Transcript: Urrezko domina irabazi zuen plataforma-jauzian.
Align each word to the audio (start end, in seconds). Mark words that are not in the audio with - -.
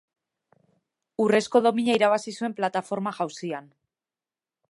Urrezko 1.25 1.61
domina 1.67 1.99
irabazi 1.99 2.35
zuen 2.41 2.57
plataforma-jauzian. 2.61 3.69